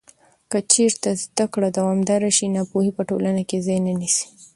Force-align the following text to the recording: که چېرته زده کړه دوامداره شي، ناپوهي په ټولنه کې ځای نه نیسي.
که 0.51 0.59
چېرته 0.73 1.09
زده 1.23 1.45
کړه 1.53 1.67
دوامداره 1.77 2.29
شي، 2.37 2.45
ناپوهي 2.55 2.91
په 2.97 3.03
ټولنه 3.09 3.41
کې 3.49 3.57
ځای 3.67 3.79
نه 3.85 3.93
نیسي. 4.01 4.25